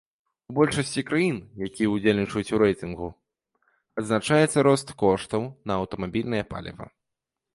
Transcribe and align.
У 0.51 0.53
большасці 0.59 1.01
краін, 1.09 1.35
якія 1.65 1.89
ўдзельнічаюць 1.95 2.53
у 2.57 2.61
рэйтынгу, 2.63 3.09
адзначаецца 4.03 4.57
рост 4.69 4.87
коштаў 5.05 5.41
на 5.73 5.79
аўтамабільнае 5.83 6.41
паліва. 6.55 6.85